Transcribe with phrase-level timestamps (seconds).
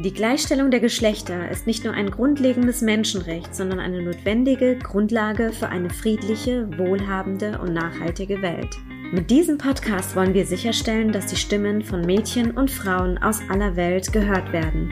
[0.00, 5.70] Die Gleichstellung der Geschlechter ist nicht nur ein grundlegendes Menschenrecht, sondern eine notwendige Grundlage für
[5.70, 8.76] eine friedliche, wohlhabende und nachhaltige Welt.
[9.10, 13.74] Mit diesem Podcast wollen wir sicherstellen, dass die Stimmen von Mädchen und Frauen aus aller
[13.74, 14.88] Welt gehört werden.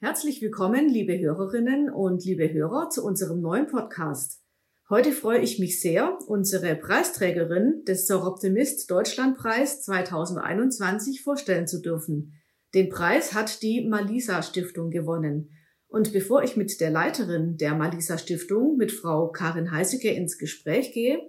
[0.00, 4.42] Herzlich willkommen, liebe Hörerinnen und liebe Hörer, zu unserem neuen Podcast.
[4.90, 12.32] Heute freue ich mich sehr, unsere Preisträgerin des Soroptimist Deutschlandpreis 2021 vorstellen zu dürfen.
[12.74, 15.50] Den Preis hat die Malisa Stiftung gewonnen.
[15.86, 20.92] Und bevor ich mit der Leiterin der Malisa Stiftung, mit Frau Karin Heißecke, ins Gespräch
[20.92, 21.20] gehe,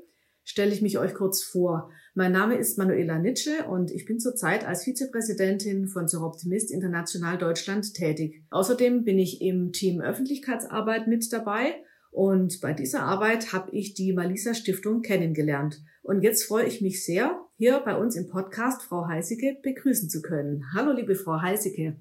[0.43, 1.91] stelle ich mich euch kurz vor.
[2.15, 7.93] Mein Name ist Manuela Nitsche und ich bin zurzeit als Vizepräsidentin von Soroptimist International Deutschland
[7.93, 8.43] tätig.
[8.49, 11.75] Außerdem bin ich im Team Öffentlichkeitsarbeit mit dabei
[12.11, 15.81] und bei dieser Arbeit habe ich die Malisa Stiftung kennengelernt.
[16.03, 20.21] Und jetzt freue ich mich sehr, hier bei uns im Podcast Frau Heiseke begrüßen zu
[20.21, 20.65] können.
[20.75, 21.97] Hallo, liebe Frau Heiseke.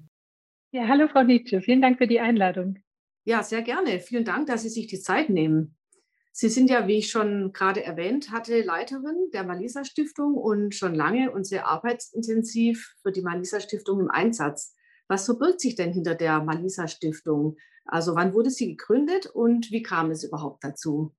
[0.71, 1.61] Ja, hallo, Frau Nietzsche.
[1.61, 2.79] Vielen Dank für die Einladung.
[3.23, 3.99] Ja, sehr gerne.
[3.99, 5.77] Vielen Dank, dass Sie sich die Zeit nehmen.
[6.33, 10.95] Sie sind ja, wie ich schon gerade erwähnt hatte, Leiterin der Malisa Stiftung und schon
[10.95, 14.75] lange und sehr arbeitsintensiv für die Malisa Stiftung im Einsatz.
[15.11, 17.57] Was verbirgt sich denn hinter der Malisa Stiftung?
[17.83, 21.13] Also wann wurde sie gegründet und wie kam es überhaupt dazu?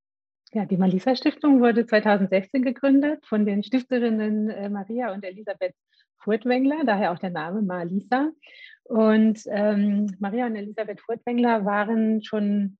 [0.55, 5.75] Ja, die Malisa Stiftung wurde 2016 gegründet von den Stifterinnen äh, Maria und Elisabeth
[6.20, 8.31] Furtwängler, daher auch der Name Malisa.
[8.85, 12.79] Und ähm, Maria und Elisabeth Furtwängler waren schon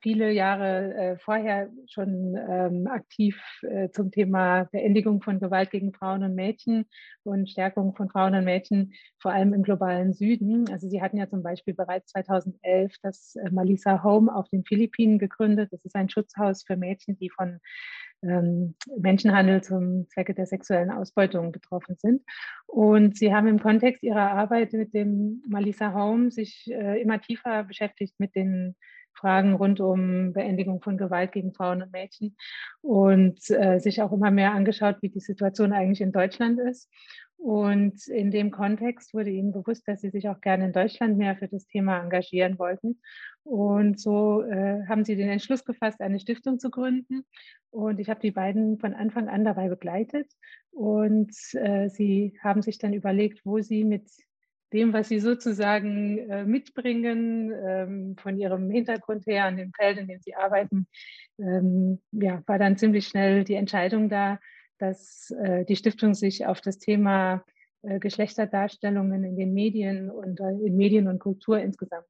[0.00, 6.22] viele Jahre äh, vorher schon ähm, aktiv äh, zum Thema Beendigung von Gewalt gegen Frauen
[6.22, 6.86] und Mädchen
[7.24, 10.68] und Stärkung von Frauen und Mädchen, vor allem im globalen Süden.
[10.70, 15.18] Also sie hatten ja zum Beispiel bereits 2011 das äh, Malisa Home auf den Philippinen
[15.18, 15.72] gegründet.
[15.72, 17.60] Das ist ein Schutzhaus für Mädchen, die von
[18.22, 22.22] ähm, Menschenhandel zum Zwecke der sexuellen Ausbeutung betroffen sind.
[22.66, 27.64] Und sie haben im Kontext ihrer Arbeit mit dem Malisa Home sich äh, immer tiefer
[27.64, 28.76] beschäftigt mit den
[29.14, 32.36] Fragen rund um Beendigung von Gewalt gegen Frauen und Mädchen
[32.80, 36.90] und äh, sich auch immer mehr angeschaut, wie die Situation eigentlich in Deutschland ist.
[37.42, 41.34] Und in dem Kontext wurde ihnen bewusst, dass sie sich auch gerne in Deutschland mehr
[41.34, 43.00] für das Thema engagieren wollten.
[43.42, 47.24] Und so äh, haben sie den Entschluss gefasst, eine Stiftung zu gründen.
[47.70, 50.30] Und ich habe die beiden von Anfang an dabei begleitet.
[50.70, 54.08] Und äh, sie haben sich dann überlegt, wo sie mit
[54.72, 60.08] dem, was sie sozusagen äh, mitbringen, ähm, von ihrem Hintergrund her, an dem Feld, in
[60.08, 60.86] dem sie arbeiten,
[61.38, 64.38] ähm, ja, war dann ziemlich schnell die Entscheidung da,
[64.78, 67.44] dass äh, die Stiftung sich auf das Thema
[67.82, 72.06] äh, Geschlechterdarstellungen in den Medien und äh, in Medien und Kultur insgesamt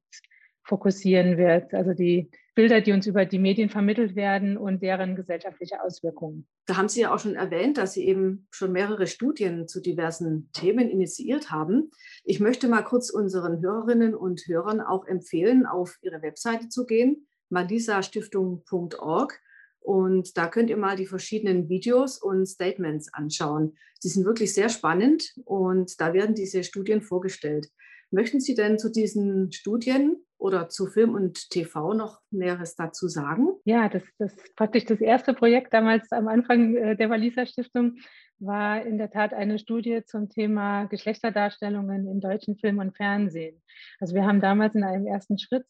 [0.63, 1.73] fokussieren wird.
[1.73, 6.47] Also die Bilder, die uns über die Medien vermittelt werden und deren gesellschaftliche Auswirkungen.
[6.67, 10.49] Da haben Sie ja auch schon erwähnt, dass Sie eben schon mehrere Studien zu diversen
[10.53, 11.89] Themen initiiert haben.
[12.23, 17.27] Ich möchte mal kurz unseren Hörerinnen und Hörern auch empfehlen, auf Ihre Webseite zu gehen,
[17.49, 19.39] malisastiftung.org.
[19.79, 23.75] Und da könnt ihr mal die verschiedenen Videos und Statements anschauen.
[24.01, 27.67] Die sind wirklich sehr spannend und da werden diese Studien vorgestellt.
[28.09, 33.47] Möchten Sie denn zu diesen Studien oder zu Film und TV noch Näheres dazu sagen?
[33.63, 37.95] Ja, das, das praktisch das erste Projekt damals am Anfang äh, der Walliser Stiftung
[38.39, 43.61] war in der Tat eine Studie zum Thema Geschlechterdarstellungen im deutschen Film und Fernsehen.
[44.01, 45.65] Also wir haben damals in einem ersten Schritt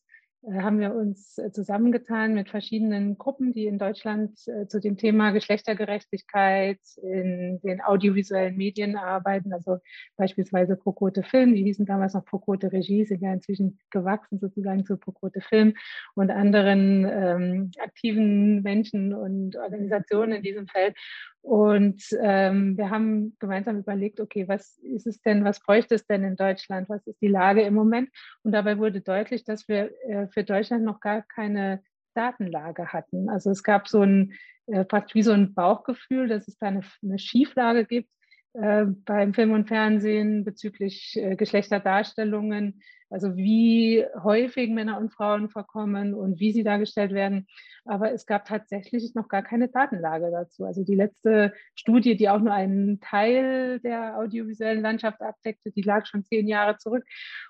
[0.52, 5.32] haben wir uns äh, zusammengetan mit verschiedenen Gruppen, die in Deutschland äh, zu dem Thema
[5.32, 9.78] Geschlechtergerechtigkeit in den audiovisuellen Medien arbeiten, also
[10.18, 14.98] beispielsweise Prokote Film, die hießen damals noch Prokote Regie, sind ja inzwischen gewachsen sozusagen zu
[14.98, 15.76] Prokote Film
[16.16, 20.96] und anderen ähm, aktiven Menschen und Organisationen in diesem Feld.
[21.44, 26.24] Und ähm, wir haben gemeinsam überlegt, okay, was ist es denn, was bräuchte es denn
[26.24, 26.88] in Deutschland?
[26.88, 28.10] Was ist die Lage im Moment?
[28.44, 31.84] Und dabei wurde deutlich, dass wir äh, für Deutschland noch gar keine
[32.16, 33.30] Datenlage hatten.
[33.30, 34.34] Also es gab so ein,
[34.68, 38.10] äh, fast wie so ein Bauchgefühl, dass es da eine, eine Schieflage gibt
[38.54, 42.82] äh, beim Film und Fernsehen bezüglich äh, Geschlechterdarstellungen,
[43.14, 47.48] also wie häufig Männer und Frauen vorkommen und wie sie dargestellt werden.
[47.86, 50.66] Aber es gab tatsächlich noch gar keine Datenlage dazu.
[50.66, 56.08] Also die letzte Studie, die auch nur einen Teil der audiovisuellen Landschaft abdeckte, die lag
[56.08, 57.06] schon zehn Jahre zurück.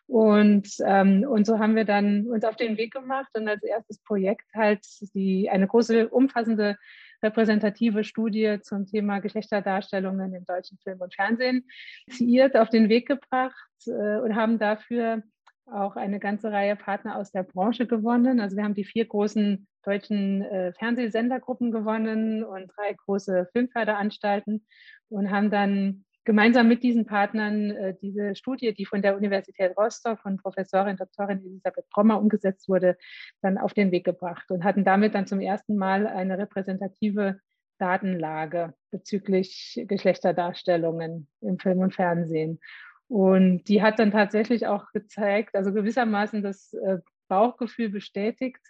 [0.05, 3.99] Und, ähm, und so haben wir dann uns auf den Weg gemacht und als erstes
[4.03, 6.77] Projekt halt die, eine große, umfassende
[7.23, 11.65] repräsentative Studie zum Thema Geschlechterdarstellungen im deutschen Film und Fernsehen
[12.05, 13.55] initiiert, auf den Weg gebracht
[13.87, 15.23] äh, und haben dafür
[15.65, 18.39] auch eine ganze Reihe Partner aus der Branche gewonnen.
[18.39, 24.65] Also wir haben die vier großen deutschen äh, Fernsehsendergruppen gewonnen und drei große Filmförderanstalten
[25.09, 30.19] und haben dann gemeinsam mit diesen Partnern äh, diese Studie, die von der Universität Rostock
[30.19, 32.97] von Professorin Doktorin Elisabeth Brommer umgesetzt wurde,
[33.41, 37.39] dann auf den Weg gebracht und hatten damit dann zum ersten Mal eine repräsentative
[37.77, 42.59] Datenlage bezüglich Geschlechterdarstellungen im Film und Fernsehen.
[43.07, 48.61] Und die hat dann tatsächlich auch gezeigt, also gewissermaßen das äh, Bauchgefühl bestätigt,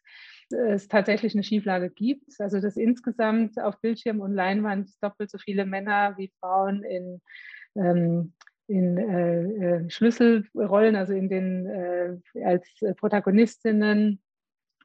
[0.50, 2.39] es tatsächlich eine Schieflage gibt.
[2.39, 7.21] Also dass insgesamt auf Bildschirm und Leinwand doppelt so viele Männer wie Frauen in,
[7.75, 8.33] ähm,
[8.68, 14.21] in äh, äh Schlüsselrollen, also in den als Protagonistinnen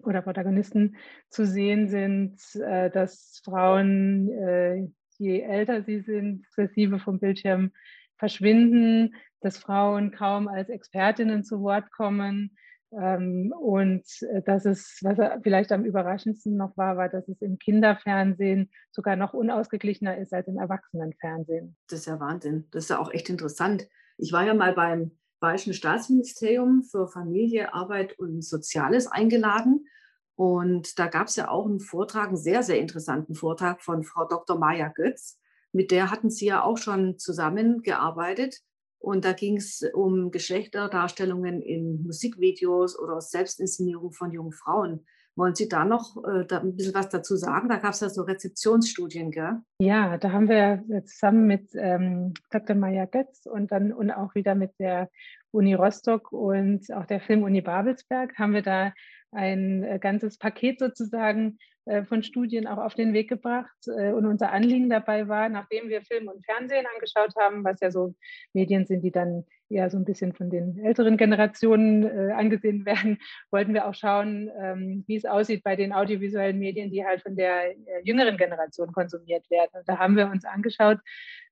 [0.03, 0.97] oder Protagonisten
[1.29, 7.73] zu sehen sind, dass Frauen, je älter sie sind, sukzessive vom Bildschirm
[8.19, 12.57] verschwinden, dass Frauen kaum als Expertinnen zu Wort kommen.
[12.93, 17.59] Ähm, und äh, dass es, was vielleicht am überraschendsten noch war, war, dass es im
[17.59, 21.77] Kinderfernsehen sogar noch unausgeglichener ist als im Erwachsenenfernsehen.
[21.89, 22.67] Das ist ja Wahnsinn.
[22.71, 23.89] Das ist ja auch echt interessant.
[24.17, 29.87] Ich war ja mal beim Bayerischen Staatsministerium für Familie, Arbeit und Soziales eingeladen.
[30.35, 34.25] Und da gab es ja auch einen Vortrag, einen sehr, sehr interessanten Vortrag von Frau
[34.27, 34.59] Dr.
[34.59, 35.39] Maja Götz.
[35.73, 38.61] Mit der hatten Sie ja auch schon zusammengearbeitet.
[38.99, 45.07] Und da ging es um Geschlechterdarstellungen in Musikvideos oder Selbstinszenierung von jungen Frauen.
[45.37, 47.69] Wollen Sie da noch äh, da ein bisschen was dazu sagen?
[47.69, 49.59] Da gab es ja so Rezeptionsstudien, gell?
[49.79, 52.75] Ja, da haben wir zusammen mit ähm, Dr.
[52.75, 55.09] Maya Götz und dann und auch wieder mit der
[55.53, 58.93] Uni Rostock und auch der Filmuni Babelsberg haben wir da
[59.31, 61.59] ein äh, ganzes Paket sozusagen
[62.05, 63.77] von Studien auch auf den Weg gebracht.
[63.87, 67.91] Äh, und unser Anliegen dabei war, nachdem wir Film und Fernsehen angeschaut haben, was ja
[67.91, 68.15] so
[68.53, 73.19] Medien sind, die dann eher so ein bisschen von den älteren Generationen angesehen werden,
[73.51, 77.37] wollten wir auch schauen, ähm, wie es aussieht bei den audiovisuellen Medien, die halt von
[77.37, 79.71] der jüngeren Generation konsumiert werden.
[79.75, 80.99] Und da haben wir uns angeschaut,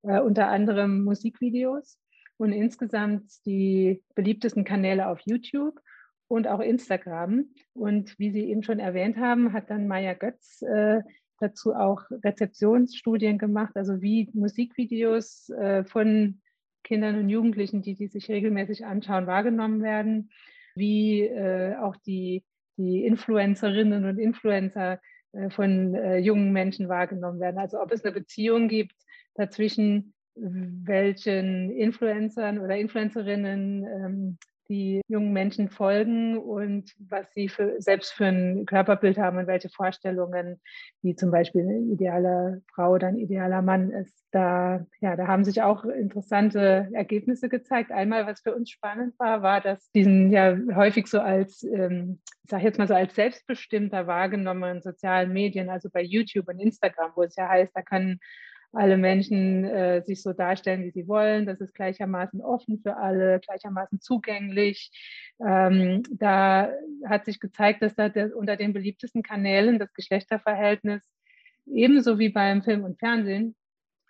[0.02, 1.98] unter anderem Musikvideos
[2.38, 5.80] und insgesamt die beliebtesten Kanäle auf YouTube
[6.28, 7.46] und auch Instagram.
[7.72, 11.02] Und wie Sie eben schon erwähnt haben, hat dann Maya Götz äh,
[11.38, 16.40] dazu auch Rezeptionsstudien gemacht, also wie Musikvideos äh, von
[16.82, 20.30] Kindern und Jugendlichen, die die sich regelmäßig anschauen, wahrgenommen werden,
[20.74, 22.44] wie äh, auch die,
[22.76, 25.00] die Influencerinnen und Influencer
[25.32, 27.58] äh, von äh, jungen Menschen wahrgenommen werden.
[27.58, 28.94] Also ob es eine Beziehung gibt
[29.34, 38.12] dazwischen, welchen Influencern oder Influencerinnen ähm, die jungen Menschen folgen und was sie für, selbst
[38.12, 40.60] für ein Körperbild haben und welche Vorstellungen,
[41.02, 44.24] wie zum Beispiel eine ideale Frau oder ein idealer Mann ist.
[44.32, 47.92] Da, ja, da haben sich auch interessante Ergebnisse gezeigt.
[47.92, 52.50] Einmal, was für uns spannend war, war, dass diesen ja häufig so als, ähm, ich
[52.50, 57.22] sage jetzt mal so als selbstbestimmter wahrgenommenen sozialen Medien, also bei YouTube und Instagram, wo
[57.22, 58.20] es ja heißt, da können
[58.72, 61.46] alle Menschen äh, sich so darstellen, wie sie wollen.
[61.46, 64.90] Das ist gleichermaßen offen für alle, gleichermaßen zugänglich.
[65.44, 66.70] Ähm, da
[67.06, 71.02] hat sich gezeigt, dass da der, unter den beliebtesten Kanälen das Geschlechterverhältnis
[71.66, 73.54] ebenso wie beim Film und Fernsehen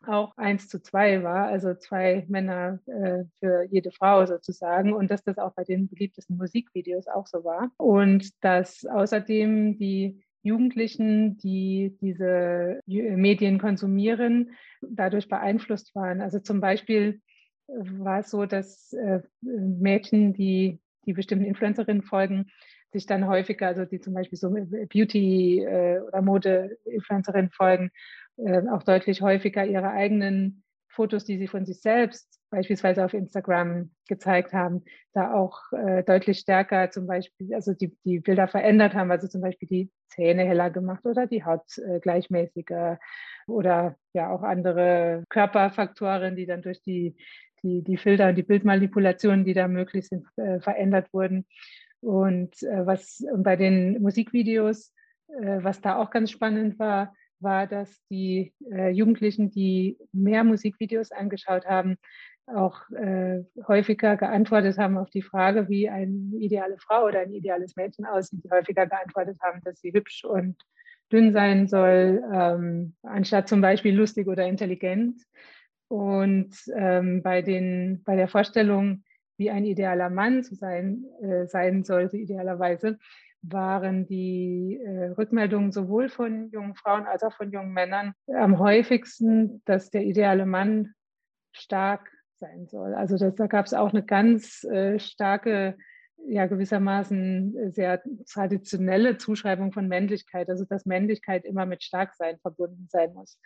[0.06, 5.24] auch eins zu zwei war, also zwei Männer äh, für jede Frau sozusagen und dass
[5.24, 11.96] das auch bei den beliebtesten Musikvideos auch so war und dass außerdem die Jugendlichen, die
[12.00, 16.20] diese Medien konsumieren, dadurch beeinflusst waren.
[16.20, 17.20] Also zum Beispiel
[17.66, 22.46] äh, war es so, dass äh, Mädchen, die, die bestimmten Influencerinnen folgen,
[22.92, 24.50] sich dann häufiger, also die zum Beispiel so
[24.88, 27.90] Beauty- äh, oder Mode-Influencerinnen folgen,
[28.70, 34.54] auch deutlich häufiger ihre eigenen Fotos, die sie von sich selbst beispielsweise auf Instagram gezeigt
[34.54, 34.82] haben,
[35.12, 39.42] da auch äh, deutlich stärker zum Beispiel, also die, die Bilder verändert haben, also zum
[39.42, 42.98] Beispiel die Zähne heller gemacht oder die Haut äh, gleichmäßiger
[43.46, 47.14] oder ja auch andere Körperfaktoren, die dann durch die,
[47.62, 51.44] die, die Filter und die Bildmanipulationen, die da möglich sind, äh, verändert wurden.
[52.00, 54.94] Und äh, was bei den Musikvideos,
[55.28, 61.12] äh, was da auch ganz spannend war, war, dass die äh, Jugendlichen, die mehr Musikvideos
[61.12, 61.96] angeschaut haben,
[62.46, 67.76] auch äh, häufiger geantwortet haben auf die Frage, wie eine ideale Frau oder ein ideales
[67.76, 70.56] Mädchen aussieht, die häufiger geantwortet haben, dass sie hübsch und
[71.12, 75.22] dünn sein soll, ähm, anstatt zum Beispiel lustig oder intelligent.
[75.88, 79.04] Und ähm, bei, den, bei der Vorstellung,
[79.36, 82.98] wie ein idealer Mann zu sein, äh, sein sollte, idealerweise,
[83.42, 89.62] waren die äh, Rückmeldungen sowohl von jungen Frauen als auch von jungen Männern am häufigsten,
[89.64, 90.94] dass der ideale Mann
[91.52, 92.94] stark sein soll.
[92.94, 95.76] Also das, da gab es auch eine ganz äh, starke,
[96.28, 103.12] ja gewissermaßen sehr traditionelle Zuschreibung von Männlichkeit, also dass Männlichkeit immer mit Starksein verbunden sein
[103.14, 103.38] muss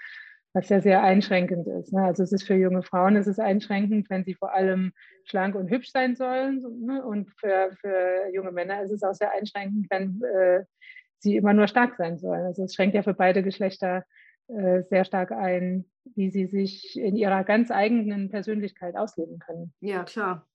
[0.53, 1.93] was ja sehr einschränkend ist.
[1.93, 2.03] Ne?
[2.03, 4.93] Also es ist für junge Frauen es ist einschränkend, wenn sie vor allem
[5.25, 6.65] schlank und hübsch sein sollen.
[6.85, 7.05] Ne?
[7.05, 10.65] Und für, für junge Männer ist es auch sehr einschränkend, wenn äh,
[11.19, 12.45] sie immer nur stark sein sollen.
[12.45, 14.03] Also es schränkt ja für beide Geschlechter äh,
[14.89, 19.73] sehr stark ein, wie sie sich in ihrer ganz eigenen Persönlichkeit ausleben können.
[19.81, 20.47] Ja, klar.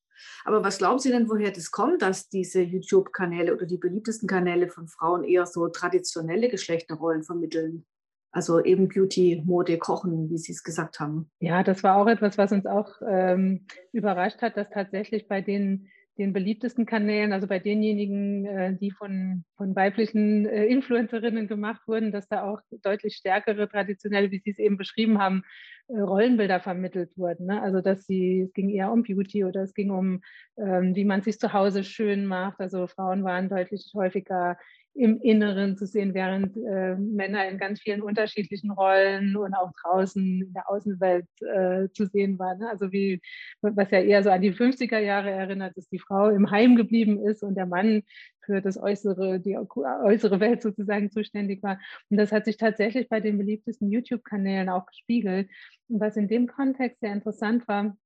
[0.45, 4.69] Aber was glauben Sie denn, woher das kommt, dass diese YouTube-Kanäle oder die beliebtesten Kanäle
[4.69, 7.85] von Frauen eher so traditionelle Geschlechterrollen vermitteln?
[8.31, 11.31] Also eben Beauty, Mode, Kochen, wie Sie es gesagt haben.
[11.39, 15.87] Ja, das war auch etwas, was uns auch ähm, überrascht hat, dass tatsächlich bei den,
[16.17, 22.11] den beliebtesten Kanälen, also bei denjenigen, äh, die von, von weiblichen äh, Influencerinnen gemacht wurden,
[22.11, 25.43] dass da auch deutlich stärkere, traditionelle, wie Sie es eben beschrieben haben,
[25.87, 27.47] äh, Rollenbilder vermittelt wurden.
[27.47, 27.61] Ne?
[27.61, 30.21] Also dass sie, es ging eher um Beauty oder es ging um,
[30.57, 32.59] ähm, wie man sich zu Hause schön macht.
[32.59, 34.57] Also Frauen waren deutlich häufiger
[34.95, 40.41] im Inneren zu sehen, während äh, Männer in ganz vielen unterschiedlichen Rollen und auch draußen
[40.41, 42.59] in der Außenwelt äh, zu sehen waren.
[42.59, 42.69] Ne?
[42.69, 43.21] Also wie,
[43.61, 47.19] was ja eher so an die 50er Jahre erinnert, dass die Frau im Heim geblieben
[47.27, 48.03] ist und der Mann
[48.45, 51.77] für das äußere, die äußere Welt sozusagen zuständig war.
[52.09, 55.49] Und das hat sich tatsächlich bei den beliebtesten YouTube-Kanälen auch gespiegelt.
[55.89, 57.97] Und was in dem Kontext sehr interessant war,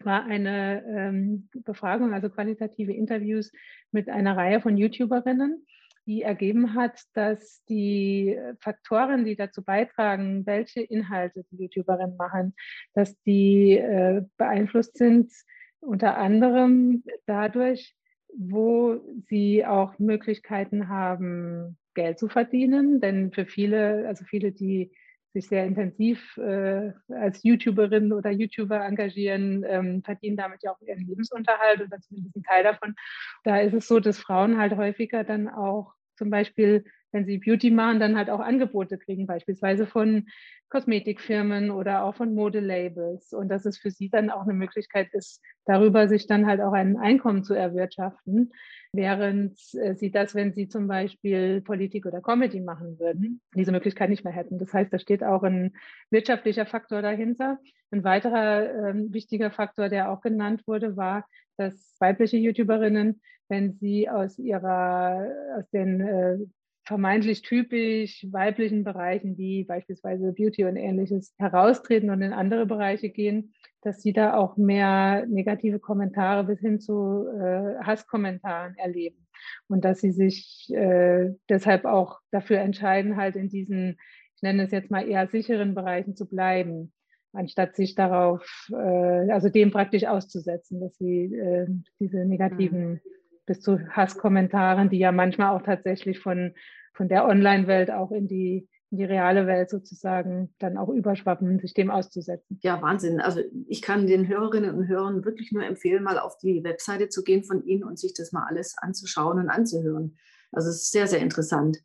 [0.00, 3.50] war eine ähm, Befragung, also qualitative Interviews
[3.92, 5.64] mit einer Reihe von YouTuberinnen
[6.06, 12.54] die ergeben hat, dass die Faktoren, die dazu beitragen, welche Inhalte die YouTuberinnen machen,
[12.94, 15.32] dass die äh, beeinflusst sind
[15.80, 17.94] unter anderem dadurch,
[18.36, 23.00] wo sie auch Möglichkeiten haben, Geld zu verdienen.
[23.00, 24.92] Denn für viele, also viele, die
[25.34, 31.06] sich sehr intensiv äh, als YouTuberin oder YouTuber engagieren, ähm, verdienen damit ja auch ihren
[31.06, 32.94] Lebensunterhalt oder zumindest einen Teil davon.
[33.42, 37.70] Da ist es so, dass Frauen halt häufiger dann auch zum Beispiel, wenn sie Beauty
[37.70, 40.26] machen, dann halt auch Angebote kriegen, beispielsweise von
[40.68, 43.32] Kosmetikfirmen oder auch von Modelabels.
[43.32, 46.72] Und dass es für sie dann auch eine Möglichkeit ist, darüber sich dann halt auch
[46.72, 48.52] ein Einkommen zu erwirtschaften,
[48.92, 54.10] während äh, sie das, wenn sie zum Beispiel Politik oder Comedy machen würden, diese Möglichkeit
[54.10, 54.58] nicht mehr hätten.
[54.58, 55.74] Das heißt, da steht auch ein
[56.10, 57.58] wirtschaftlicher Faktor dahinter.
[57.92, 61.24] Ein weiterer äh, wichtiger Faktor, der auch genannt wurde, war,
[61.56, 66.38] dass weibliche YouTuberinnen, wenn sie aus ihrer, aus den äh,
[66.84, 73.54] vermeintlich typisch weiblichen Bereichen, wie beispielsweise Beauty und ähnliches, heraustreten und in andere Bereiche gehen,
[73.82, 79.26] dass sie da auch mehr negative Kommentare bis hin zu äh, Hasskommentaren erleben.
[79.68, 83.98] Und dass sie sich äh, deshalb auch dafür entscheiden, halt in diesen,
[84.36, 86.92] ich nenne es jetzt mal eher sicheren Bereichen zu bleiben,
[87.32, 91.66] anstatt sich darauf, äh, also dem praktisch auszusetzen, dass sie äh,
[91.98, 93.00] diese negativen mhm
[93.46, 96.54] bis zu Hasskommentaren, die ja manchmal auch tatsächlich von,
[96.92, 101.74] von der Online-Welt auch in die, in die reale Welt sozusagen dann auch überschwappen, sich
[101.74, 102.58] dem auszusetzen.
[102.62, 103.20] Ja, Wahnsinn.
[103.20, 107.22] Also ich kann den Hörerinnen und Hörern wirklich nur empfehlen, mal auf die Webseite zu
[107.22, 110.16] gehen von Ihnen und sich das mal alles anzuschauen und anzuhören.
[110.52, 111.78] Also es ist sehr, sehr interessant.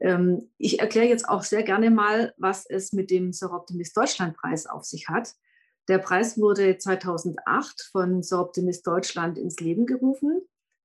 [0.00, 4.66] Ähm, ich erkläre jetzt auch sehr gerne mal, was es mit dem Soroptimist Deutschland Preis
[4.66, 5.34] auf sich hat.
[5.88, 10.42] Der Preis wurde 2008 von Soroptimist Deutschland ins Leben gerufen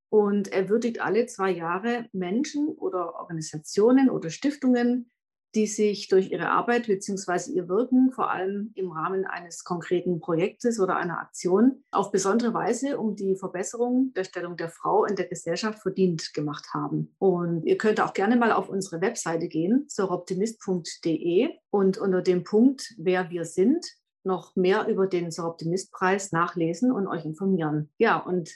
[0.10, 5.12] und er würdigt alle zwei Jahre Menschen oder Organisationen oder Stiftungen,
[5.56, 7.52] die sich durch ihre Arbeit bzw.
[7.52, 13.00] ihr Wirken, vor allem im Rahmen eines konkreten Projektes oder einer Aktion, auf besondere Weise
[13.00, 17.16] um die Verbesserung der Stellung der Frau in der Gesellschaft verdient gemacht haben.
[17.18, 22.94] Und ihr könnt auch gerne mal auf unsere Webseite gehen, soroptimist.de und unter dem Punkt
[22.98, 23.86] Wer wir sind
[24.24, 27.90] noch mehr über den Soroptimist-Preis nachlesen und euch informieren.
[27.98, 28.52] Ja, und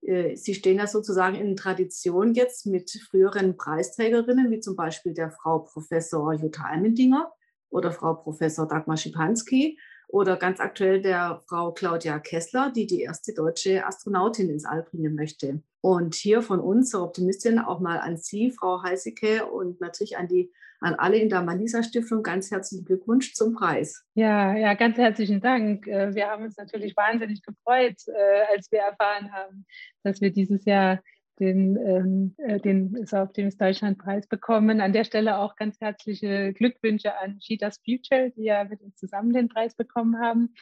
[0.00, 5.58] Sie stehen ja sozusagen in Tradition jetzt mit früheren Preisträgerinnen, wie zum Beispiel der Frau
[5.58, 7.30] Professor Jutta Almendinger
[7.68, 9.78] oder Frau Professor Dagmar Schipanski
[10.08, 15.14] Oder ganz aktuell der Frau Claudia Kessler, die die erste deutsche Astronautin ins All bringen
[15.14, 15.62] möchte.
[15.80, 20.26] Und hier von uns, zur Optimistin, auch mal an Sie, Frau Heiseke, und natürlich an
[20.26, 20.50] die
[20.80, 24.04] an alle in der Malisa Stiftung ganz herzlichen Glückwunsch zum Preis.
[24.14, 25.86] Ja, ja, ganz herzlichen Dank.
[25.86, 29.66] Äh, wir haben uns natürlich wahnsinnig gefreut, äh, als wir erfahren haben,
[30.04, 31.02] dass wir dieses Jahr
[31.40, 34.80] den, ähm, äh, den Optimist Deutschland Preis bekommen.
[34.80, 39.32] An der Stelle auch ganz herzliche Glückwünsche an Cheetahs Future, die ja mit uns zusammen
[39.32, 40.54] den Preis bekommen haben.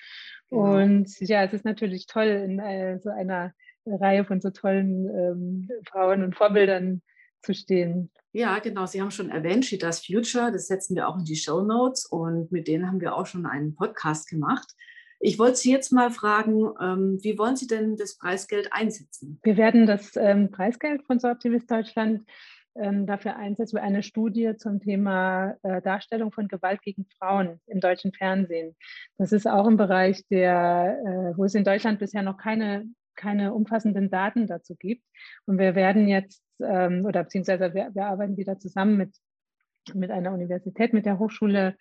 [0.50, 0.76] Genau.
[0.76, 3.52] Und ja, es ist natürlich toll, in äh, so einer
[3.86, 7.02] Reihe von so tollen ähm, Frauen und Vorbildern
[7.42, 8.10] zu stehen.
[8.32, 8.86] Ja, genau.
[8.86, 12.52] Sie haben schon erwähnt, Cheetahs Future, das setzen wir auch in die Show Notes und
[12.52, 14.74] mit denen haben wir auch schon einen Podcast gemacht.
[15.20, 19.40] Ich wollte Sie jetzt mal fragen, ähm, wie wollen Sie denn das Preisgeld einsetzen?
[19.42, 22.26] Wir werden das ähm, Preisgeld von So Optimist Deutschland
[22.74, 27.80] ähm, dafür einsetzen, für eine Studie zum Thema äh, Darstellung von Gewalt gegen Frauen im
[27.80, 28.76] deutschen Fernsehen.
[29.16, 33.54] Das ist auch ein Bereich, der, äh, wo es in Deutschland bisher noch keine, keine
[33.54, 35.02] umfassenden Daten dazu gibt.
[35.46, 39.14] Und wir werden jetzt, oder beziehungsweise wir, wir arbeiten wieder zusammen mit,
[39.92, 41.76] mit einer Universität, mit der Hochschule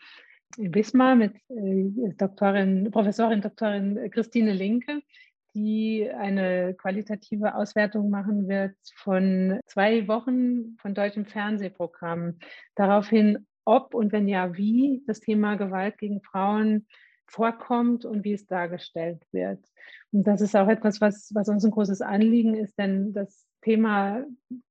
[0.58, 5.02] Wismar mit äh, Doktorin, Professorin Doktorin Christine Linke,
[5.54, 12.40] die eine qualitative Auswertung machen wird von zwei Wochen von deutschen Fernsehprogrammen.
[12.76, 16.88] Daraufhin, ob und wenn ja, wie das Thema Gewalt gegen Frauen
[17.28, 19.60] vorkommt und wie es dargestellt wird.
[20.12, 24.24] Und das ist auch etwas, was, was uns ein großes Anliegen ist, denn das Thema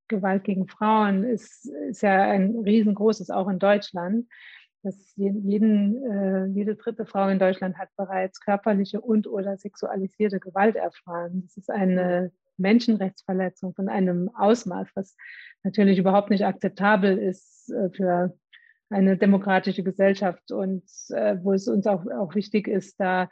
[0.07, 4.27] Gewalt gegen Frauen ist, ist ja ein riesengroßes, auch in Deutschland
[4.85, 10.75] dass jeden, äh, jede dritte Frau in Deutschland hat bereits körperliche und oder sexualisierte Gewalt
[10.75, 11.41] erfahren.
[11.43, 15.17] Das ist eine Menschenrechtsverletzung von einem Ausmaß, was
[15.63, 18.37] natürlich überhaupt nicht akzeptabel ist äh, für
[18.89, 23.29] eine demokratische Gesellschaft und äh, wo es uns auch, auch wichtig ist, da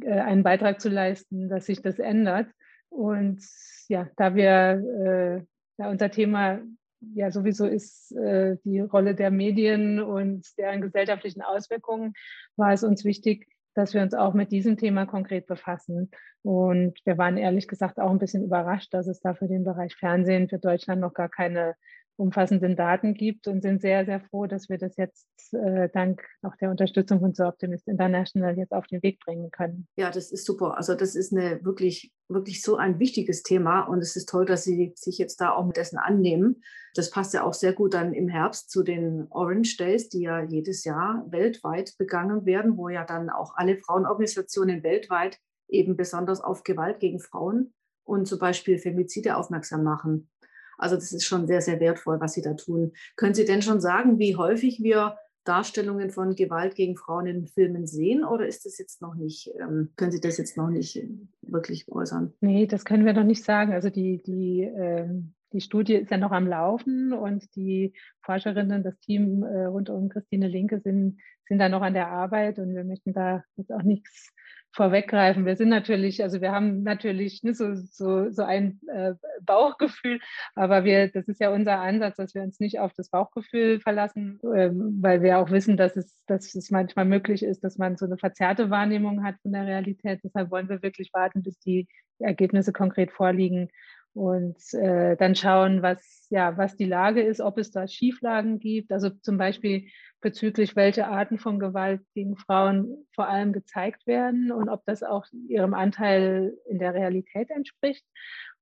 [0.00, 2.48] äh, einen Beitrag zu leisten, dass sich das ändert.
[2.88, 3.44] Und
[3.88, 5.44] ja, da wir, äh,
[5.76, 6.60] da unser Thema
[7.00, 12.14] ja sowieso ist äh, die Rolle der Medien und deren gesellschaftlichen Auswirkungen,
[12.56, 16.10] war es uns wichtig, dass wir uns auch mit diesem Thema konkret befassen.
[16.42, 19.94] Und wir waren ehrlich gesagt auch ein bisschen überrascht, dass es da für den Bereich
[19.94, 21.74] Fernsehen für Deutschland noch gar keine
[22.18, 26.56] umfassenden Daten gibt und sind sehr, sehr froh, dass wir das jetzt äh, dank auch
[26.56, 29.86] der Unterstützung von So Optimist International jetzt auf den Weg bringen können.
[29.96, 30.76] Ja, das ist super.
[30.76, 34.64] Also das ist eine wirklich, wirklich so ein wichtiges Thema und es ist toll, dass
[34.64, 36.62] Sie sich jetzt da auch mit dessen annehmen.
[36.94, 40.42] Das passt ja auch sehr gut dann im Herbst zu den Orange Days, die ja
[40.42, 45.38] jedes Jahr weltweit begangen werden, wo ja dann auch alle Frauenorganisationen weltweit
[45.68, 50.30] eben besonders auf Gewalt gegen Frauen und zum Beispiel Femizide aufmerksam machen.
[50.78, 52.92] Also das ist schon sehr, sehr wertvoll, was Sie da tun.
[53.16, 55.16] Können Sie denn schon sagen, wie häufig wir
[55.48, 59.90] Darstellungen von Gewalt gegen Frauen in Filmen sehen oder ist das jetzt noch nicht, ähm,
[59.96, 61.08] können Sie das jetzt noch nicht äh,
[61.40, 62.34] wirklich äußern?
[62.40, 63.72] Nee, das können wir noch nicht sagen.
[63.72, 68.98] Also die, die, ähm, die Studie ist ja noch am Laufen und die Forscherinnen, das
[69.00, 72.84] Team äh, rund um Christine Linke sind, sind da noch an der Arbeit und wir
[72.84, 74.34] möchten da jetzt auch nichts
[74.72, 75.46] vorweggreifen.
[75.46, 80.20] Wir sind natürlich, also wir haben natürlich ne, so, so, so ein äh, Bauchgefühl,
[80.54, 84.38] aber wir, das ist ja unser Ansatz, dass wir uns nicht auf das Bauchgefühl verlassen,
[84.42, 88.06] äh, weil wir auch wissen, dass es, dass es manchmal möglich ist, dass man so
[88.06, 90.20] eine verzerrte Wahrnehmung hat von der Realität.
[90.22, 93.68] Deshalb wollen wir wirklich warten, bis die Ergebnisse konkret vorliegen
[94.14, 98.92] und äh, dann schauen, was, ja, was die Lage ist, ob es da Schieflagen gibt.
[98.92, 99.88] Also zum Beispiel
[100.20, 105.26] bezüglich welche Arten von Gewalt gegen Frauen vor allem gezeigt werden und ob das auch
[105.48, 108.04] ihrem Anteil in der Realität entspricht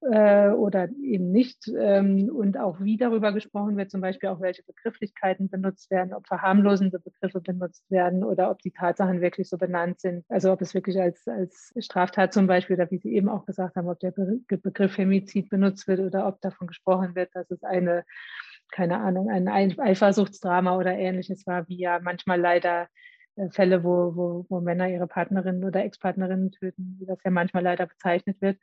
[0.00, 1.68] äh, oder eben nicht.
[1.68, 6.26] Ähm, und auch wie darüber gesprochen wird, zum Beispiel auch welche Begrifflichkeiten benutzt werden, ob
[6.26, 10.24] verharmlosende Begriffe benutzt werden oder ob die Tatsachen wirklich so benannt sind.
[10.28, 13.76] Also ob es wirklich als, als Straftat zum Beispiel oder wie Sie eben auch gesagt
[13.76, 18.04] haben, ob der Begriff Femizid benutzt wird oder ob davon gesprochen wird, dass es eine
[18.72, 22.88] keine Ahnung, ein Eifersuchtsdrama oder ähnliches war, wie ja manchmal leider
[23.51, 27.87] Fälle, wo, wo, wo Männer ihre Partnerinnen oder Ex-Partnerinnen töten, wie das ja manchmal leider
[27.87, 28.59] bezeichnet wird.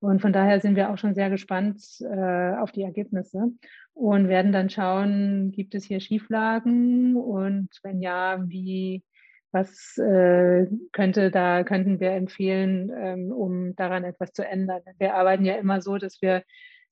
[0.00, 3.52] Und von daher sind wir auch schon sehr gespannt äh, auf die Ergebnisse
[3.94, 9.02] und werden dann schauen, gibt es hier Schieflagen und wenn ja, wie,
[9.50, 14.82] was äh, könnte da, könnten wir empfehlen, ähm, um daran etwas zu ändern?
[14.98, 16.42] Wir arbeiten ja immer so, dass wir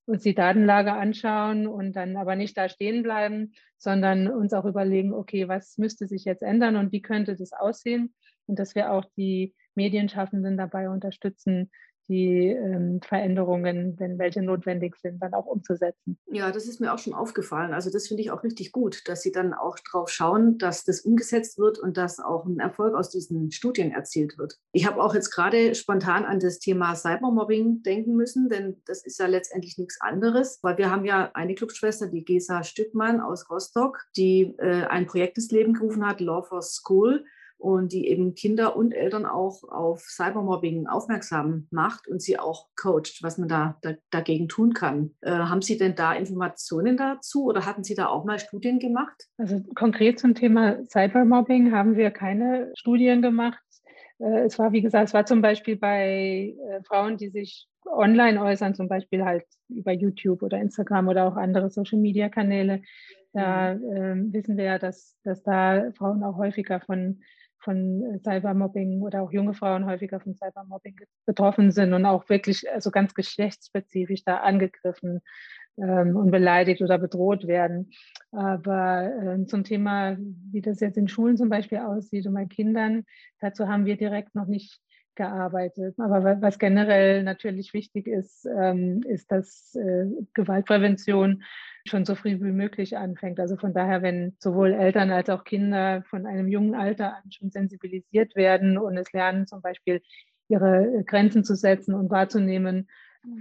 [0.07, 5.13] uns die Datenlage anschauen und dann aber nicht da stehen bleiben, sondern uns auch überlegen,
[5.13, 8.15] okay, was müsste sich jetzt ändern und wie könnte das aussehen?
[8.47, 11.71] Und dass wir auch die Medienschaffenden dabei unterstützen,
[12.09, 16.19] die ähm, Veränderungen, wenn welche notwendig sind, dann auch umzusetzen.
[16.31, 17.75] Ja, das ist mir auch schon aufgefallen.
[17.75, 21.01] Also das finde ich auch richtig gut, dass Sie dann auch drauf schauen, dass das
[21.01, 24.59] umgesetzt wird und dass auch ein Erfolg aus diesen Studien erzielt wird.
[24.73, 29.19] Ich habe auch jetzt gerade spontan an das Thema Cybermobbing denken müssen, denn das ist
[29.19, 34.07] ja letztendlich nichts anderes, weil wir haben ja eine Clubschwester, die Gesa Stückmann aus Rostock,
[34.17, 37.25] die äh, ein Projekt ins Leben gerufen hat, Law for School
[37.67, 43.19] und die eben Kinder und Eltern auch auf Cybermobbing aufmerksam macht und sie auch coacht,
[43.23, 45.17] was man da, da dagegen tun kann.
[45.21, 49.25] Äh, haben Sie denn da Informationen dazu oder hatten Sie da auch mal Studien gemacht?
[49.37, 53.59] Also konkret zum Thema Cybermobbing haben wir keine Studien gemacht.
[54.21, 58.41] Äh, es war, wie gesagt, es war zum Beispiel bei äh, Frauen, die sich online
[58.41, 62.83] äußern, zum Beispiel halt über YouTube oder Instagram oder auch andere Social-Media-Kanäle.
[63.33, 67.21] Da äh, wissen wir ja, dass, dass da Frauen auch häufiger von
[67.61, 72.71] von äh, Cybermobbing oder auch junge Frauen häufiger von Cybermobbing betroffen sind und auch wirklich
[72.73, 75.21] also ganz geschlechtsspezifisch da angegriffen
[75.79, 77.91] ähm, und beleidigt oder bedroht werden.
[78.33, 83.05] Aber äh, zum Thema, wie das jetzt in Schulen zum Beispiel aussieht und bei Kindern,
[83.41, 84.81] dazu haben wir direkt noch nicht
[85.17, 85.99] gearbeitet.
[85.99, 91.43] Aber was generell natürlich wichtig ist, ähm, ist, dass äh, Gewaltprävention
[91.87, 93.41] schon so früh wie möglich anfängt.
[93.41, 97.51] Also von daher, wenn sowohl Eltern als auch Kinder von einem jungen Alter an schon
[97.51, 100.03] sensibilisiert werden und es lernen, zum Beispiel
[100.49, 102.89] ihre Grenzen zu setzen und wahrzunehmen,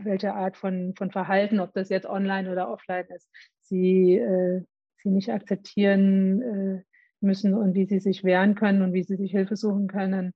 [0.03, 3.29] welche Art von, von Verhalten, ob das jetzt online oder offline ist,
[3.61, 4.61] sie, äh,
[5.03, 6.83] sie nicht akzeptieren äh,
[7.21, 10.33] müssen und wie sie sich wehren können und wie sie sich Hilfe suchen können,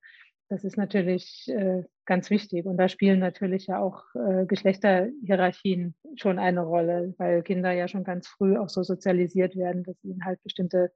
[0.50, 2.66] das ist natürlich äh, ganz wichtig.
[2.66, 8.02] Und da spielen natürlich ja auch äh, Geschlechterhierarchien schon eine Rolle, weil Kinder ja schon
[8.02, 10.92] ganz früh auch so sozialisiert werden, dass ihnen halt bestimmte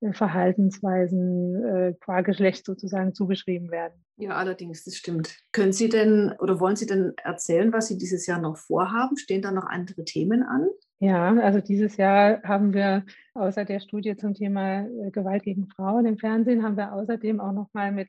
[0.00, 3.94] äh, Verhaltensweisen äh, qua Geschlecht sozusagen zugeschrieben werden.
[4.16, 5.38] Ja, allerdings, das stimmt.
[5.52, 9.16] Können Sie denn oder wollen Sie denn erzählen, was Sie dieses Jahr noch vorhaben?
[9.16, 10.68] Stehen da noch andere Themen an?
[10.98, 16.06] Ja, also dieses Jahr haben wir außer der Studie zum Thema äh, Gewalt gegen Frauen
[16.06, 18.08] im Fernsehen, haben wir außerdem auch noch mal mit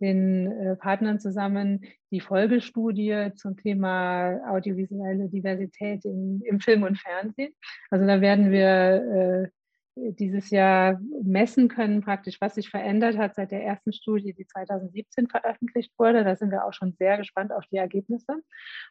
[0.00, 7.52] den äh, Partnern zusammen die Folgestudie zum Thema audiovisuelle Diversität im, im Film und Fernsehen.
[7.90, 9.50] Also da werden wir äh,
[9.96, 15.28] dieses Jahr messen können, praktisch, was sich verändert hat seit der ersten Studie, die 2017
[15.28, 16.22] veröffentlicht wurde.
[16.22, 18.34] Da sind wir auch schon sehr gespannt auf die Ergebnisse.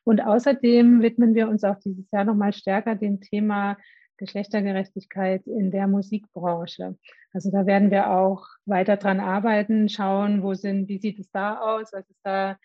[0.04, 3.78] Und außerdem widmen wir uns auch dieses Jahr nochmal stärker dem Thema
[4.18, 6.98] Geschlechtergerechtigkeit in der Musikbranche.
[7.34, 11.60] Also da werden wir auch weiter dran arbeiten, schauen, wo sind, wie sieht es da
[11.60, 12.58] aus, was ist da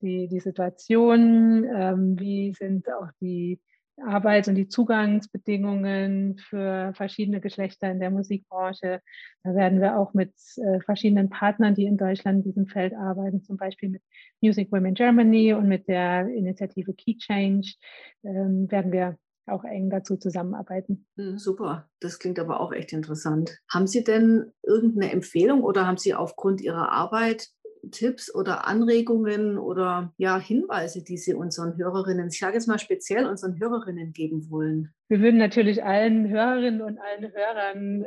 [0.00, 3.60] die, die Situation, ähm, wie sind auch die
[3.98, 9.00] Arbeits- und die Zugangsbedingungen für verschiedene Geschlechter in der Musikbranche.
[9.42, 13.42] Da werden wir auch mit äh, verschiedenen Partnern, die in Deutschland in diesem Feld arbeiten,
[13.42, 14.02] zum Beispiel mit
[14.42, 17.74] Music Women Germany und mit der Initiative Key Change,
[18.22, 19.16] ähm, werden wir
[19.46, 21.06] auch eng dazu zusammenarbeiten.
[21.16, 23.58] Hm, super, das klingt aber auch echt interessant.
[23.68, 27.50] Haben Sie denn irgendeine Empfehlung oder haben Sie aufgrund Ihrer Arbeit
[27.90, 33.26] Tipps oder Anregungen oder ja, Hinweise, die Sie unseren Hörerinnen, ich sage jetzt mal speziell
[33.26, 34.92] unseren Hörerinnen geben wollen?
[35.08, 38.04] Wir würden natürlich allen Hörerinnen und allen Hörern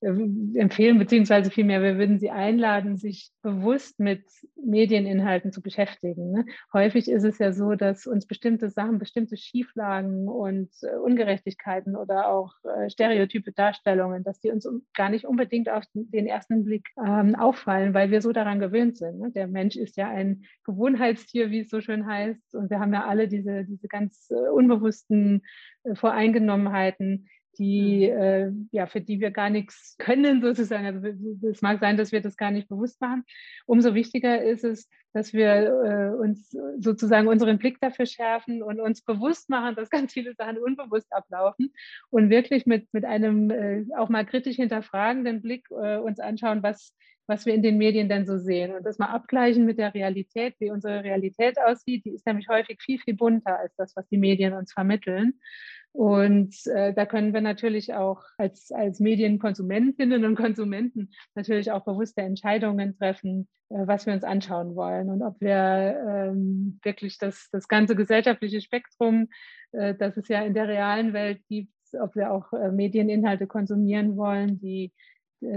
[0.00, 4.24] ähm, empfehlen, beziehungsweise vielmehr, wir würden sie einladen, sich bewusst mit
[4.64, 6.30] Medieninhalten zu beschäftigen.
[6.30, 6.46] Ne?
[6.72, 12.28] Häufig ist es ja so, dass uns bestimmte Sachen, bestimmte Schieflagen und äh, Ungerechtigkeiten oder
[12.28, 17.34] auch äh, stereotype Darstellungen, dass die uns gar nicht unbedingt auf den ersten Blick ähm,
[17.34, 19.18] auffallen, weil wir so daran gewöhnt sind.
[19.18, 19.32] Ne?
[19.32, 22.54] Der Mensch ist ja ein Gewohnheitstier, wie es so schön heißt.
[22.54, 25.42] Und wir haben ja alle diese, diese ganz äh, unbewussten
[25.94, 28.20] Voreingenommenheiten, die, mhm.
[28.20, 30.86] äh, ja, für die wir gar nichts können, sozusagen.
[30.86, 33.24] Also es mag sein, dass wir das gar nicht bewusst machen.
[33.66, 39.02] Umso wichtiger ist es, dass wir äh, uns sozusagen unseren Blick dafür schärfen und uns
[39.02, 41.72] bewusst machen, dass ganz viele Sachen unbewusst ablaufen
[42.10, 46.94] und wirklich mit, mit einem äh, auch mal kritisch hinterfragenden Blick äh, uns anschauen, was,
[47.26, 50.54] was wir in den Medien denn so sehen und das mal abgleichen mit der Realität,
[50.58, 52.04] wie unsere Realität aussieht.
[52.04, 55.34] Die ist nämlich häufig viel, viel bunter als das, was die Medien uns vermitteln.
[55.92, 62.22] Und äh, da können wir natürlich auch als, als Medienkonsumentinnen und Konsumenten natürlich auch bewusste
[62.22, 67.68] Entscheidungen treffen, äh, was wir uns anschauen wollen und ob wir ähm, wirklich das, das
[67.68, 69.28] ganze gesellschaftliche Spektrum,
[69.72, 74.16] äh, das es ja in der realen Welt gibt, ob wir auch äh, Medieninhalte konsumieren
[74.16, 74.92] wollen, die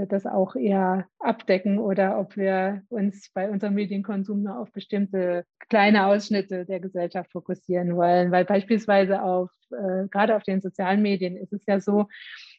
[0.08, 6.08] das auch eher abdecken oder ob wir uns bei unserem Medienkonsum nur auf bestimmte kleine
[6.08, 8.32] Ausschnitte der Gesellschaft fokussieren wollen.
[8.32, 12.08] Weil beispielsweise auf, äh, gerade auf den sozialen Medien ist es ja so,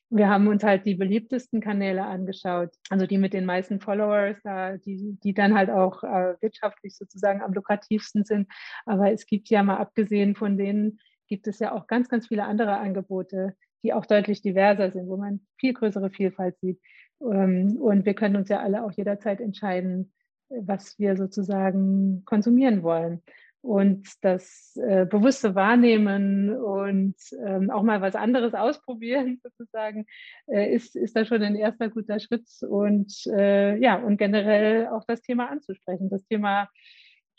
[0.09, 4.37] wir haben uns halt die beliebtesten Kanäle angeschaut, also die mit den meisten Followers,
[4.85, 8.49] die, die dann halt auch äh, wirtschaftlich sozusagen am lukrativsten sind.
[8.85, 12.45] Aber es gibt ja mal abgesehen von denen, gibt es ja auch ganz, ganz viele
[12.45, 16.81] andere Angebote, die auch deutlich diverser sind, wo man viel größere Vielfalt sieht.
[17.21, 20.13] Ähm, und wir können uns ja alle auch jederzeit entscheiden,
[20.49, 23.23] was wir sozusagen konsumieren wollen.
[23.63, 30.07] Und das äh, bewusste Wahrnehmen und ähm, auch mal was anderes ausprobieren, sozusagen,
[30.47, 32.49] äh, ist, ist da schon ein erster guter Schritt.
[32.63, 36.69] Und äh, ja, und generell auch das Thema anzusprechen, das Thema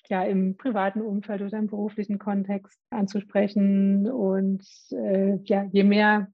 [0.10, 4.12] ja im privaten Umfeld oder im beruflichen Kontext anzusprechen.
[4.12, 6.28] Und äh, ja, je mehr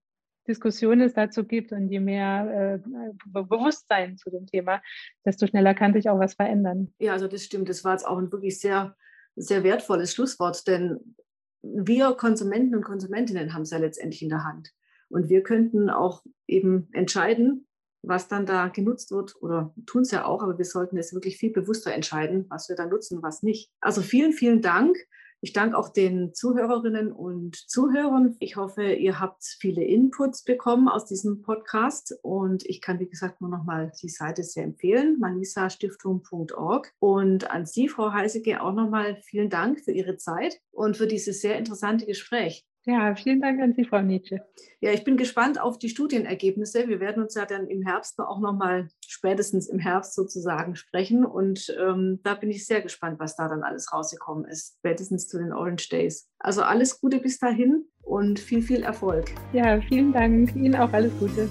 [0.47, 2.89] Diskussion es dazu gibt und je mehr äh,
[3.25, 4.81] Bewusstsein zu dem Thema,
[5.25, 6.93] desto schneller kann sich auch was verändern.
[6.99, 7.69] Ja, also das stimmt.
[7.69, 8.95] Das war jetzt auch ein wirklich sehr
[9.35, 11.15] sehr wertvolles Schlusswort, denn
[11.61, 14.71] wir Konsumenten und Konsumentinnen haben es ja letztendlich in der Hand.
[15.09, 17.67] Und wir könnten auch eben entscheiden,
[18.01, 21.37] was dann da genutzt wird oder tun es ja auch, aber wir sollten es wirklich
[21.37, 23.71] viel bewusster entscheiden, was wir da nutzen, was nicht.
[23.79, 24.97] Also vielen, vielen Dank
[25.43, 28.37] ich danke auch den Zuhörerinnen und Zuhörern.
[28.39, 33.41] Ich hoffe, ihr habt viele Inputs bekommen aus diesem Podcast und ich kann, wie gesagt,
[33.41, 36.93] nur noch mal die Seite sehr empfehlen, manisastiftung.org.
[36.99, 41.07] Und an Sie, Frau Heiseke, auch noch mal vielen Dank für Ihre Zeit und für
[41.07, 42.65] dieses sehr interessante Gespräch.
[42.85, 44.41] Ja, vielen Dank an Sie, Frau Nietzsche.
[44.81, 46.89] Ja, ich bin gespannt auf die Studienergebnisse.
[46.89, 51.25] Wir werden uns ja dann im Herbst auch noch mal spätestens im Herbst sozusagen sprechen.
[51.25, 55.37] Und ähm, da bin ich sehr gespannt, was da dann alles rausgekommen ist, spätestens zu
[55.37, 56.29] den Orange Days.
[56.39, 59.31] Also alles Gute bis dahin und viel, viel Erfolg.
[59.53, 60.53] Ja, vielen Dank.
[60.53, 61.47] Ihnen auch alles Gute.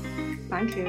[0.51, 0.85] Danke.